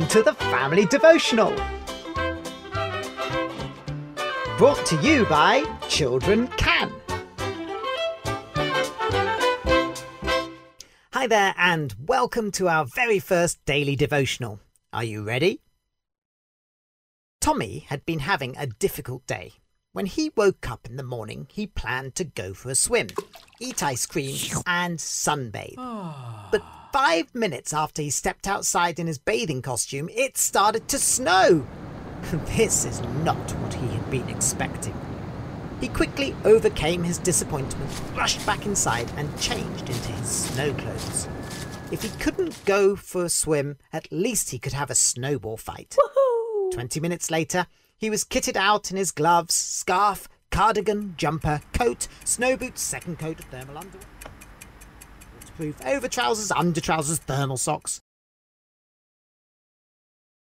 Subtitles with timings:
[0.00, 1.54] welcome to the Family Devotional.
[4.56, 6.90] Brought to you by Children Can.
[11.12, 14.60] Hi there, and welcome to our very first daily devotional.
[14.90, 15.60] Are you ready?
[17.42, 19.52] Tommy had been having a difficult day.
[19.92, 23.08] When he woke up in the morning, he planned to go for a swim,
[23.58, 24.36] eat ice cream,
[24.66, 25.74] and sunbathe.
[25.76, 26.48] Ah.
[26.50, 26.62] But
[26.92, 31.66] five minutes after he stepped outside in his bathing costume, it started to snow.
[32.56, 34.94] This is not what he had been expecting.
[35.80, 41.28] He quickly overcame his disappointment, rushed back inside, and changed into his snow clothes.
[41.90, 45.96] If he couldn't go for a swim, at least he could have a snowball fight.
[46.72, 47.66] Twenty minutes later,
[47.96, 53.38] he was kitted out in his gloves, scarf, cardigan, jumper, coat, snow boots, second coat
[53.38, 54.04] of thermal underwear,
[55.50, 58.00] waterproof over trousers, under trousers, thermal socks.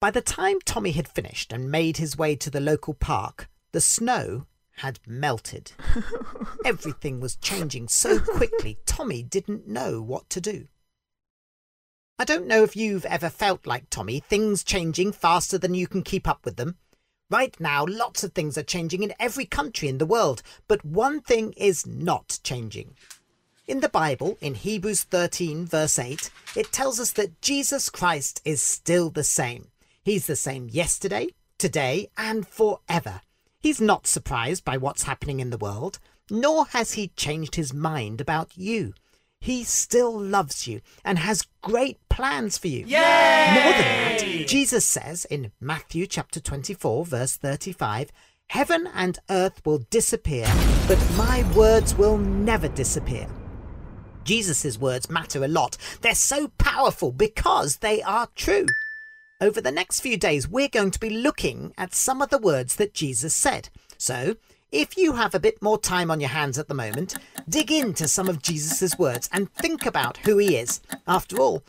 [0.00, 3.80] By the time Tommy had finished and made his way to the local park, the
[3.80, 5.72] snow had melted.
[6.64, 10.68] Everything was changing so quickly, Tommy didn't know what to do.
[12.18, 16.02] I don't know if you've ever felt like Tommy, things changing faster than you can
[16.02, 16.76] keep up with them.
[17.30, 21.20] Right now, lots of things are changing in every country in the world, but one
[21.20, 22.96] thing is not changing.
[23.70, 28.60] In the Bible, in Hebrews 13, verse 8, it tells us that Jesus Christ is
[28.60, 29.68] still the same.
[30.02, 33.20] He's the same yesterday, today, and forever.
[33.60, 38.20] He's not surprised by what's happening in the world, nor has he changed his mind
[38.20, 38.92] about you.
[39.38, 42.86] He still loves you and has great plans for you.
[42.86, 48.10] More than that, Jesus says in Matthew chapter 24, verse 35,
[48.48, 50.52] Heaven and earth will disappear,
[50.88, 53.28] but my words will never disappear.
[54.24, 55.76] Jesus' words matter a lot.
[56.00, 58.66] They're so powerful because they are true.
[59.40, 62.76] Over the next few days, we're going to be looking at some of the words
[62.76, 63.70] that Jesus said.
[63.96, 64.36] So,
[64.70, 67.16] if you have a bit more time on your hands at the moment,
[67.48, 70.80] dig into some of Jesus' words and think about who he is.
[71.08, 71.64] After all,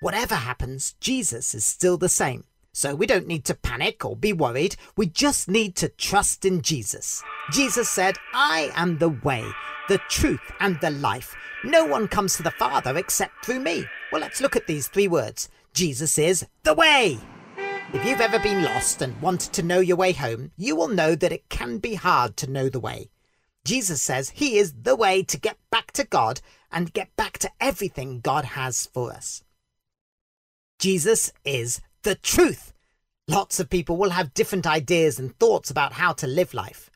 [0.00, 2.44] whatever happens, Jesus is still the same.
[2.78, 4.76] So we don't need to panic or be worried.
[4.96, 7.24] We just need to trust in Jesus.
[7.50, 9.44] Jesus said, I am the way,
[9.88, 11.34] the truth, and the life.
[11.64, 13.84] No one comes to the Father except through me.
[14.12, 15.48] Well, let's look at these three words.
[15.72, 17.18] Jesus is the way.
[17.92, 21.16] If you've ever been lost and wanted to know your way home, you will know
[21.16, 23.10] that it can be hard to know the way.
[23.64, 26.40] Jesus says he is the way to get back to God
[26.70, 29.42] and get back to everything God has for us.
[30.78, 32.72] Jesus is the truth.
[33.26, 36.90] Lots of people will have different ideas and thoughts about how to live life.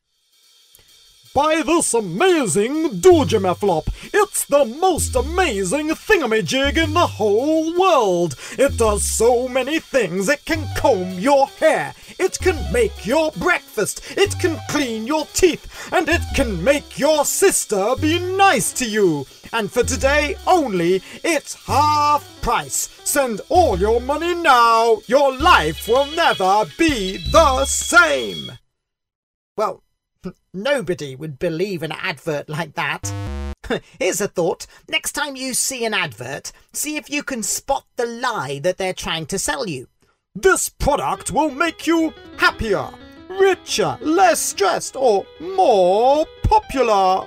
[1.35, 3.89] Buy this amazing Doojamaflop.
[4.13, 8.37] It's the most amazing thingamajig in the whole world.
[8.59, 10.29] It does so many things.
[10.29, 11.95] It can comb your hair.
[12.19, 14.03] It can make your breakfast.
[14.11, 15.91] It can clean your teeth.
[15.91, 19.27] And it can make your sister be nice to you.
[19.55, 22.12] And for today only, it's half
[22.42, 22.91] price.
[23.04, 24.98] Send all your money now.
[25.06, 28.53] Your life will never be the same.
[29.56, 29.82] Well,
[30.53, 33.12] nobody would believe an advert like that.
[33.98, 34.66] Here's a thought.
[34.88, 38.92] Next time you see an advert, see if you can spot the lie that they're
[38.92, 39.88] trying to sell you.
[40.34, 42.88] This product will make you happier,
[43.28, 47.26] richer, less stressed, or more popular.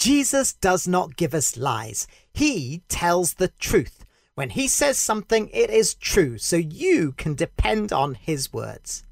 [0.00, 2.06] Jesus does not give us lies.
[2.32, 4.06] He tells the truth.
[4.34, 9.04] When he says something, it is true, so you can depend on his words.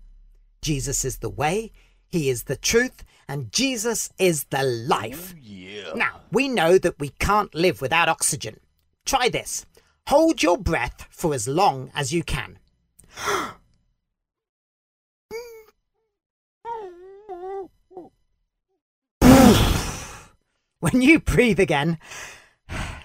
[0.63, 1.73] Jesus is the way,
[2.09, 5.35] he is the truth, and Jesus is the life.
[5.37, 5.93] Oh, yeah.
[5.95, 8.59] Now, we know that we can't live without oxygen.
[9.05, 9.67] Try this.
[10.07, 12.59] Hold your breath for as long as you can.
[20.93, 21.99] when you breathe again,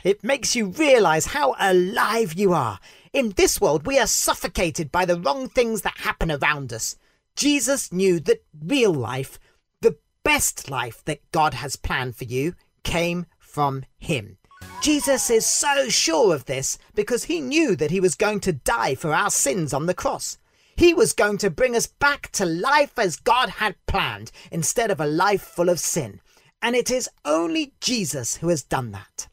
[0.04, 2.80] it makes you realize how alive you are.
[3.12, 6.96] In this world, we are suffocated by the wrong things that happen around us.
[7.36, 9.40] Jesus knew that real life,
[9.82, 14.38] the best life that God has planned for you, came from Him.
[14.82, 18.96] Jesus is so sure of this because he knew that he was going to die
[18.96, 20.38] for our sins on the cross.
[20.76, 25.00] He was going to bring us back to life as God had planned instead of
[25.00, 26.22] a life full of sin.
[26.64, 29.28] And it is only Jesus who has done that.